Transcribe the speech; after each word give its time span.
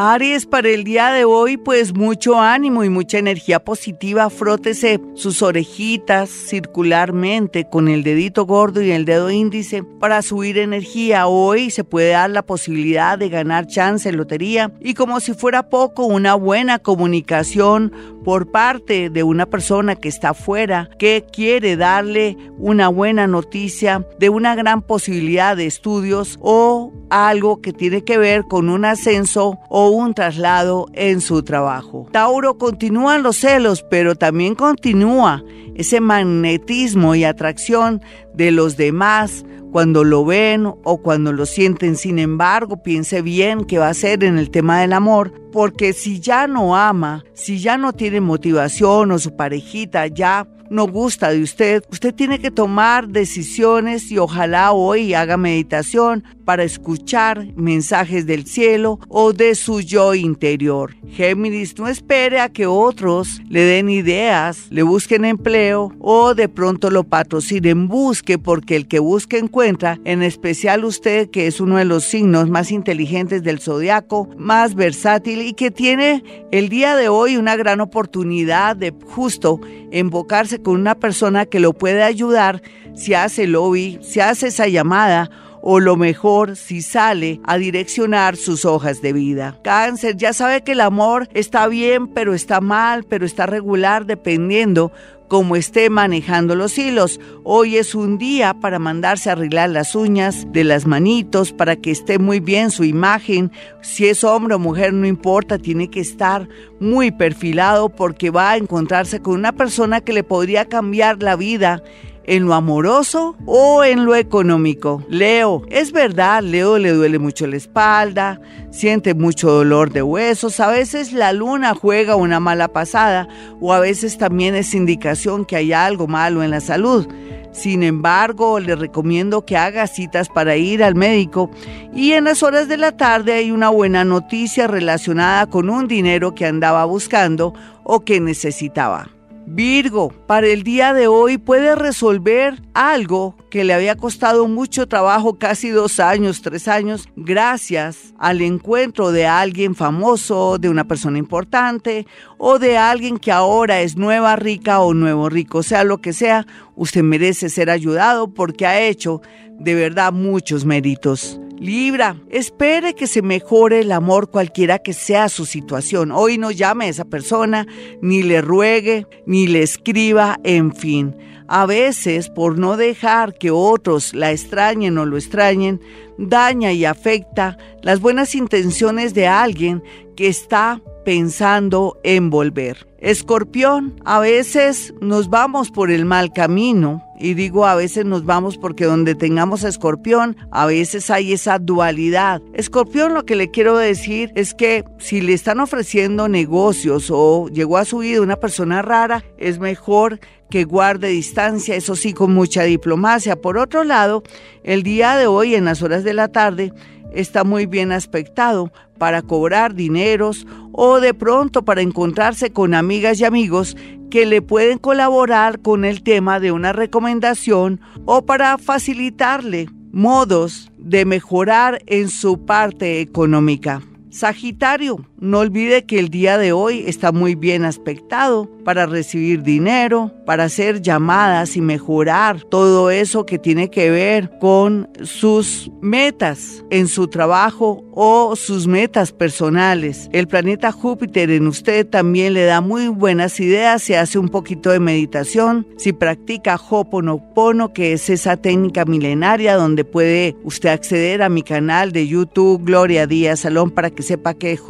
Aries, 0.00 0.46
para 0.46 0.68
el 0.68 0.84
día 0.84 1.10
de 1.10 1.24
hoy, 1.24 1.56
pues 1.56 1.92
mucho 1.92 2.38
ánimo 2.38 2.84
y 2.84 2.88
mucha 2.88 3.18
energía 3.18 3.58
positiva. 3.58 4.30
Frótese 4.30 5.00
sus 5.14 5.42
orejitas 5.42 6.30
circularmente 6.30 7.68
con 7.68 7.88
el 7.88 8.04
dedito 8.04 8.46
gordo 8.46 8.80
y 8.80 8.92
el 8.92 9.04
dedo 9.04 9.28
índice 9.28 9.82
para 9.82 10.22
subir 10.22 10.56
energía. 10.58 11.26
Hoy 11.26 11.70
se 11.70 11.82
puede 11.82 12.10
dar 12.10 12.30
la 12.30 12.46
posibilidad 12.46 13.18
de 13.18 13.28
ganar 13.28 13.66
chance 13.66 14.08
en 14.08 14.18
lotería 14.18 14.70
y 14.78 14.94
como 14.94 15.18
si 15.18 15.34
fuera 15.34 15.68
poco, 15.68 16.04
una 16.04 16.36
buena 16.36 16.78
comunicación 16.78 17.92
por 18.24 18.52
parte 18.52 19.10
de 19.10 19.22
una 19.24 19.46
persona 19.46 19.96
que 19.96 20.08
está 20.08 20.28
afuera, 20.28 20.90
que 20.98 21.24
quiere 21.32 21.76
darle 21.76 22.36
una 22.56 22.88
buena 22.88 23.26
noticia 23.26 24.06
de 24.20 24.28
una 24.28 24.54
gran 24.54 24.82
posibilidad 24.82 25.56
de 25.56 25.66
estudios 25.66 26.38
o 26.40 26.92
algo 27.10 27.60
que 27.60 27.72
tiene 27.72 28.04
que 28.04 28.18
ver 28.18 28.44
con 28.44 28.68
un 28.68 28.84
ascenso 28.84 29.58
o 29.68 29.87
un 29.88 30.14
traslado 30.14 30.86
en 30.92 31.20
su 31.20 31.42
trabajo. 31.42 32.08
Tauro 32.12 32.58
continúan 32.58 33.22
los 33.22 33.36
celos, 33.36 33.84
pero 33.88 34.14
también 34.14 34.54
continúa 34.54 35.42
ese 35.74 36.00
magnetismo 36.00 37.14
y 37.14 37.24
atracción 37.24 38.02
de 38.34 38.50
los 38.50 38.76
demás 38.76 39.44
cuando 39.70 40.04
lo 40.04 40.24
ven 40.24 40.66
o 40.66 41.02
cuando 41.02 41.32
lo 41.32 41.46
sienten. 41.46 41.96
Sin 41.96 42.18
embargo, 42.18 42.82
piense 42.82 43.22
bien 43.22 43.64
qué 43.64 43.78
va 43.78 43.86
a 43.86 43.90
hacer 43.90 44.24
en 44.24 44.38
el 44.38 44.50
tema 44.50 44.80
del 44.80 44.92
amor, 44.92 45.32
porque 45.52 45.92
si 45.92 46.20
ya 46.20 46.46
no 46.46 46.76
ama, 46.76 47.24
si 47.34 47.60
ya 47.60 47.76
no 47.76 47.92
tiene 47.92 48.20
motivación 48.20 49.12
o 49.12 49.18
su 49.18 49.36
parejita 49.36 50.06
ya 50.06 50.46
no 50.70 50.86
gusta 50.86 51.30
de 51.30 51.42
usted, 51.42 51.82
usted 51.90 52.14
tiene 52.14 52.38
que 52.38 52.50
tomar 52.50 53.08
decisiones 53.08 54.10
y 54.10 54.18
ojalá 54.18 54.72
hoy 54.72 55.14
haga 55.14 55.36
meditación 55.36 56.24
para 56.44 56.64
escuchar 56.64 57.46
mensajes 57.56 58.26
del 58.26 58.46
cielo 58.46 58.98
o 59.08 59.32
de 59.32 59.54
su 59.54 59.80
yo 59.80 60.14
interior. 60.14 60.96
Géminis, 61.08 61.78
no 61.78 61.88
espere 61.88 62.40
a 62.40 62.48
que 62.48 62.66
otros 62.66 63.40
le 63.48 63.60
den 63.60 63.90
ideas, 63.90 64.66
le 64.70 64.82
busquen 64.82 65.24
empleo 65.24 65.92
o 65.98 66.34
de 66.34 66.48
pronto 66.48 66.90
lo 66.90 67.04
patrocinen. 67.04 67.88
Busque 67.88 68.38
porque 68.38 68.76
el 68.76 68.88
que 68.88 68.98
busca 68.98 69.36
encuentra, 69.36 69.98
en 70.04 70.22
especial 70.22 70.84
usted 70.84 71.28
que 71.30 71.46
es 71.46 71.60
uno 71.60 71.76
de 71.76 71.84
los 71.84 72.04
signos 72.04 72.48
más 72.48 72.70
inteligentes 72.70 73.42
del 73.42 73.60
zodiaco, 73.60 74.28
más 74.38 74.74
versátil 74.74 75.42
y 75.42 75.52
que 75.52 75.70
tiene 75.70 76.24
el 76.50 76.68
día 76.68 76.96
de 76.96 77.08
hoy 77.08 77.36
una 77.36 77.56
gran 77.56 77.80
oportunidad 77.80 78.76
de 78.76 78.94
justo 79.06 79.60
invocarse 79.92 80.57
con 80.62 80.74
una 80.74 80.94
persona 80.94 81.46
que 81.46 81.60
lo 81.60 81.72
puede 81.72 82.02
ayudar 82.02 82.62
si 82.94 83.14
hace 83.14 83.46
lobby, 83.46 83.98
si 84.02 84.20
hace 84.20 84.48
esa 84.48 84.66
llamada 84.66 85.30
o 85.62 85.80
lo 85.80 85.96
mejor 85.96 86.56
si 86.56 86.82
sale 86.82 87.40
a 87.44 87.58
direccionar 87.58 88.36
sus 88.36 88.64
hojas 88.64 89.02
de 89.02 89.12
vida. 89.12 89.58
Cáncer 89.62 90.16
ya 90.16 90.32
sabe 90.32 90.62
que 90.62 90.72
el 90.72 90.80
amor 90.80 91.28
está 91.34 91.66
bien, 91.68 92.08
pero 92.08 92.34
está 92.34 92.60
mal, 92.60 93.04
pero 93.04 93.26
está 93.26 93.46
regular 93.46 94.06
dependiendo 94.06 94.92
como 95.28 95.56
esté 95.56 95.90
manejando 95.90 96.56
los 96.56 96.78
hilos. 96.78 97.20
Hoy 97.44 97.76
es 97.76 97.94
un 97.94 98.18
día 98.18 98.54
para 98.54 98.78
mandarse 98.78 99.28
a 99.28 99.32
arreglar 99.32 99.70
las 99.70 99.94
uñas 99.94 100.46
de 100.52 100.64
las 100.64 100.86
manitos 100.86 101.52
para 101.52 101.76
que 101.76 101.90
esté 101.90 102.18
muy 102.18 102.40
bien 102.40 102.70
su 102.70 102.82
imagen. 102.82 103.52
Si 103.82 104.08
es 104.08 104.24
hombre 104.24 104.54
o 104.54 104.58
mujer, 104.58 104.92
no 104.94 105.06
importa, 105.06 105.58
tiene 105.58 105.90
que 105.90 106.00
estar 106.00 106.48
muy 106.80 107.10
perfilado 107.10 107.90
porque 107.90 108.30
va 108.30 108.52
a 108.52 108.56
encontrarse 108.56 109.20
con 109.20 109.34
una 109.34 109.52
persona 109.52 110.00
que 110.00 110.14
le 110.14 110.24
podría 110.24 110.64
cambiar 110.64 111.22
la 111.22 111.36
vida 111.36 111.82
en 112.28 112.44
lo 112.44 112.52
amoroso 112.52 113.36
o 113.46 113.82
en 113.84 114.04
lo 114.04 114.14
económico. 114.14 115.02
Leo, 115.08 115.62
es 115.70 115.92
verdad, 115.92 116.42
Leo 116.42 116.76
le 116.78 116.92
duele 116.92 117.18
mucho 117.18 117.46
la 117.46 117.56
espalda, 117.56 118.38
siente 118.70 119.14
mucho 119.14 119.50
dolor 119.50 119.90
de 119.90 120.02
huesos, 120.02 120.60
a 120.60 120.68
veces 120.68 121.14
la 121.14 121.32
luna 121.32 121.74
juega 121.74 122.16
una 122.16 122.38
mala 122.38 122.68
pasada 122.68 123.28
o 123.60 123.72
a 123.72 123.80
veces 123.80 124.18
también 124.18 124.54
es 124.54 124.74
indicación 124.74 125.46
que 125.46 125.56
hay 125.56 125.72
algo 125.72 126.06
malo 126.06 126.42
en 126.42 126.50
la 126.50 126.60
salud. 126.60 127.08
Sin 127.50 127.82
embargo, 127.82 128.60
le 128.60 128.76
recomiendo 128.76 129.46
que 129.46 129.56
haga 129.56 129.86
citas 129.86 130.28
para 130.28 130.56
ir 130.56 130.84
al 130.84 130.94
médico 130.94 131.50
y 131.94 132.12
en 132.12 132.24
las 132.24 132.42
horas 132.42 132.68
de 132.68 132.76
la 132.76 132.92
tarde 132.92 133.32
hay 133.32 133.50
una 133.50 133.70
buena 133.70 134.04
noticia 134.04 134.66
relacionada 134.66 135.46
con 135.46 135.70
un 135.70 135.88
dinero 135.88 136.34
que 136.34 136.44
andaba 136.44 136.84
buscando 136.84 137.54
o 137.84 138.00
que 138.00 138.20
necesitaba. 138.20 139.17
Virgo, 139.50 140.10
para 140.26 140.46
el 140.46 140.62
día 140.62 140.92
de 140.92 141.06
hoy 141.06 141.38
puede 141.38 141.74
resolver 141.74 142.60
algo 142.74 143.34
que 143.50 143.64
le 143.64 143.72
había 143.72 143.96
costado 143.96 144.46
mucho 144.46 144.86
trabajo, 144.86 145.38
casi 145.38 145.70
dos 145.70 146.00
años, 146.00 146.42
tres 146.42 146.68
años, 146.68 147.08
gracias 147.16 148.12
al 148.18 148.42
encuentro 148.42 149.10
de 149.10 149.26
alguien 149.26 149.74
famoso, 149.74 150.58
de 150.58 150.68
una 150.68 150.84
persona 150.84 151.16
importante 151.16 152.06
o 152.36 152.58
de 152.58 152.76
alguien 152.76 153.16
que 153.16 153.32
ahora 153.32 153.80
es 153.80 153.96
nueva 153.96 154.36
rica 154.36 154.80
o 154.80 154.92
nuevo 154.92 155.30
rico, 155.30 155.62
sea 155.62 155.82
lo 155.82 155.98
que 155.98 156.12
sea, 156.12 156.46
usted 156.76 157.02
merece 157.02 157.48
ser 157.48 157.70
ayudado 157.70 158.28
porque 158.28 158.66
ha 158.66 158.82
hecho 158.82 159.22
de 159.58 159.74
verdad 159.74 160.12
muchos 160.12 160.66
méritos. 160.66 161.40
Libra, 161.60 162.16
espere 162.30 162.94
que 162.94 163.08
se 163.08 163.20
mejore 163.20 163.80
el 163.80 163.90
amor 163.90 164.30
cualquiera 164.30 164.78
que 164.78 164.92
sea 164.92 165.28
su 165.28 165.44
situación. 165.44 166.12
Hoy 166.12 166.38
no 166.38 166.50
llame 166.50 166.84
a 166.86 166.88
esa 166.88 167.04
persona, 167.04 167.66
ni 168.00 168.22
le 168.22 168.40
ruegue, 168.40 169.06
ni 169.26 169.46
le 169.48 169.62
escriba, 169.62 170.38
en 170.44 170.72
fin. 170.72 171.16
A 171.48 171.66
veces, 171.66 172.28
por 172.28 172.58
no 172.58 172.76
dejar 172.76 173.34
que 173.34 173.50
otros 173.50 174.14
la 174.14 174.30
extrañen 174.30 174.98
o 174.98 175.06
lo 175.06 175.16
extrañen, 175.16 175.80
daña 176.16 176.72
y 176.72 176.84
afecta 176.84 177.58
las 177.82 178.00
buenas 178.00 178.34
intenciones 178.34 179.14
de 179.14 179.26
alguien 179.26 179.82
que 180.14 180.28
está 180.28 180.80
pensando 181.04 181.98
en 182.04 182.30
volver. 182.30 182.87
Escorpión, 183.00 183.94
a 184.04 184.18
veces 184.18 184.92
nos 185.00 185.30
vamos 185.30 185.70
por 185.70 185.92
el 185.92 186.04
mal 186.04 186.32
camino 186.32 187.04
y 187.20 187.34
digo 187.34 187.64
a 187.64 187.76
veces 187.76 188.04
nos 188.04 188.24
vamos 188.24 188.58
porque 188.58 188.86
donde 188.86 189.14
tengamos 189.14 189.64
a 189.64 189.68
escorpión, 189.68 190.36
a 190.50 190.66
veces 190.66 191.08
hay 191.08 191.32
esa 191.32 191.60
dualidad. 191.60 192.42
Escorpión 192.54 193.14
lo 193.14 193.24
que 193.24 193.36
le 193.36 193.52
quiero 193.52 193.76
decir 193.76 194.32
es 194.34 194.52
que 194.52 194.84
si 194.98 195.20
le 195.20 195.32
están 195.32 195.60
ofreciendo 195.60 196.28
negocios 196.28 197.08
o 197.12 197.48
llegó 197.48 197.76
a 197.76 197.84
su 197.84 197.98
vida 197.98 198.20
una 198.20 198.36
persona 198.36 198.82
rara, 198.82 199.22
es 199.36 199.60
mejor 199.60 200.18
que 200.50 200.64
guarde 200.64 201.08
distancia, 201.08 201.76
eso 201.76 201.94
sí, 201.94 202.12
con 202.12 202.32
mucha 202.32 202.62
diplomacia. 202.62 203.36
Por 203.36 203.58
otro 203.58 203.84
lado, 203.84 204.22
el 204.64 204.82
día 204.82 205.16
de 205.16 205.26
hoy, 205.26 205.54
en 205.54 205.66
las 205.66 205.82
horas 205.82 206.04
de 206.04 206.14
la 206.14 206.28
tarde, 206.28 206.72
está 207.12 207.44
muy 207.44 207.66
bien 207.66 207.92
aspectado 207.92 208.72
para 208.98 209.22
cobrar 209.22 209.74
dineros 209.74 210.46
o 210.72 211.00
de 211.00 211.14
pronto 211.14 211.64
para 211.64 211.82
encontrarse 211.82 212.52
con 212.52 212.74
amigas 212.74 213.20
y 213.20 213.24
amigos 213.24 213.76
que 214.10 214.26
le 214.26 214.42
pueden 214.42 214.78
colaborar 214.78 215.60
con 215.60 215.84
el 215.84 216.02
tema 216.02 216.40
de 216.40 216.52
una 216.52 216.72
recomendación 216.72 217.80
o 218.04 218.24
para 218.24 218.58
facilitarle 218.58 219.68
modos 219.92 220.70
de 220.78 221.04
mejorar 221.04 221.82
en 221.86 222.08
su 222.08 222.44
parte 222.44 223.00
económica. 223.00 223.82
Sagitario, 224.10 225.07
no 225.20 225.40
olvide 225.40 225.84
que 225.84 225.98
el 225.98 226.10
día 226.10 226.38
de 226.38 226.52
hoy 226.52 226.84
está 226.86 227.12
muy 227.12 227.34
bien 227.34 227.64
aspectado 227.64 228.48
para 228.64 228.86
recibir 228.86 229.42
dinero, 229.42 230.12
para 230.26 230.44
hacer 230.44 230.82
llamadas 230.82 231.56
y 231.56 231.60
mejorar 231.60 232.42
todo 232.44 232.90
eso 232.90 233.24
que 233.26 233.38
tiene 233.38 233.70
que 233.70 233.90
ver 233.90 234.30
con 234.40 234.88
sus 235.02 235.70
metas 235.80 236.64
en 236.70 236.86
su 236.86 237.08
trabajo 237.08 237.84
o 237.92 238.36
sus 238.36 238.66
metas 238.66 239.12
personales. 239.12 240.08
El 240.12 240.28
planeta 240.28 240.70
Júpiter 240.70 241.30
en 241.30 241.46
usted 241.46 241.86
también 241.86 242.34
le 242.34 242.44
da 242.44 242.60
muy 242.60 242.88
buenas 242.88 243.40
ideas 243.40 243.82
si 243.82 243.94
hace 243.94 244.18
un 244.18 244.28
poquito 244.28 244.70
de 244.70 244.80
meditación, 244.80 245.66
si 245.78 245.92
practica 245.92 246.56
Hoponopono, 246.56 247.72
que 247.72 247.92
es 247.92 248.10
esa 248.10 248.36
técnica 248.36 248.84
milenaria 248.84 249.56
donde 249.56 249.84
puede 249.84 250.36
usted 250.44 250.68
acceder 250.68 251.22
a 251.22 251.28
mi 251.28 251.42
canal 251.42 251.90
de 251.90 252.06
YouTube 252.06 252.62
Gloria 252.64 253.06
Díaz 253.06 253.40
Salón 253.40 253.70
para 253.70 253.90
que 253.90 254.02
sepa 254.02 254.34
qué 254.34 254.52
es 254.52 254.60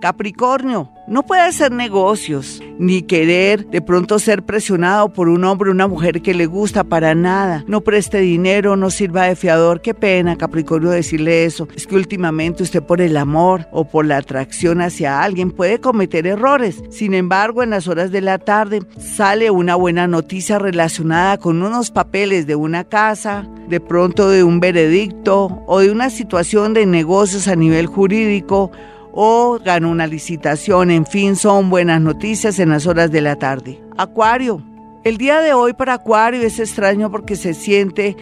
Capricornio, 0.00 0.90
no 1.08 1.22
puede 1.24 1.42
hacer 1.42 1.72
negocios, 1.72 2.62
ni 2.78 3.02
querer 3.02 3.66
de 3.66 3.80
pronto 3.80 4.18
ser 4.18 4.42
presionado 4.44 5.12
por 5.12 5.28
un 5.28 5.44
hombre 5.44 5.70
o 5.70 5.72
una 5.72 5.86
mujer 5.86 6.20
que 6.20 6.34
le 6.34 6.46
gusta 6.46 6.84
para 6.84 7.14
nada. 7.14 7.64
No 7.66 7.80
preste 7.80 8.18
dinero, 8.18 8.76
no 8.76 8.90
sirva 8.90 9.24
de 9.24 9.36
fiador. 9.36 9.80
Qué 9.80 9.94
pena, 9.94 10.36
Capricornio, 10.36 10.90
decirle 10.90 11.44
eso. 11.44 11.68
Es 11.76 11.86
que 11.86 11.96
últimamente 11.96 12.62
usted 12.62 12.82
por 12.82 13.00
el 13.00 13.16
amor 13.16 13.66
o 13.72 13.84
por 13.84 14.04
la 14.04 14.18
atracción 14.18 14.80
hacia 14.80 15.22
alguien 15.22 15.50
puede 15.50 15.80
cometer 15.80 16.26
errores. 16.26 16.82
Sin 16.90 17.14
embargo, 17.14 17.62
en 17.62 17.70
las 17.70 17.88
horas 17.88 18.10
de 18.10 18.20
la 18.20 18.38
tarde 18.38 18.82
sale 18.98 19.50
una 19.50 19.76
buena 19.76 20.06
noticia 20.06 20.58
relacionada 20.58 21.38
con 21.38 21.62
unos 21.62 21.90
papeles 21.90 22.46
de 22.46 22.56
una 22.56 22.84
casa, 22.84 23.48
de 23.68 23.80
pronto 23.80 24.28
de 24.28 24.44
un 24.44 24.60
veredicto 24.60 25.62
o 25.66 25.80
de 25.80 25.90
una 25.90 26.10
situación 26.10 26.74
de 26.74 26.86
negocios 26.86 27.48
a 27.48 27.56
nivel 27.56 27.86
jurídico 27.86 28.70
o 29.18 29.58
ganó 29.58 29.90
una 29.90 30.06
licitación, 30.06 30.90
en 30.90 31.06
fin, 31.06 31.36
son 31.36 31.70
buenas 31.70 32.02
noticias 32.02 32.58
en 32.58 32.68
las 32.68 32.86
horas 32.86 33.10
de 33.10 33.22
la 33.22 33.36
tarde. 33.36 33.80
Acuario, 33.96 34.62
el 35.04 35.16
día 35.16 35.40
de 35.40 35.54
hoy 35.54 35.72
para 35.72 35.94
Acuario 35.94 36.42
es 36.42 36.60
extraño 36.60 37.10
porque 37.10 37.34
se 37.34 37.54
siente 37.54 38.14